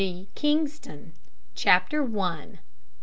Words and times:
G. 0.01 0.29
KINGSTON. 0.33 1.11
CHAPTER 1.53 2.03
ONE. 2.03 2.57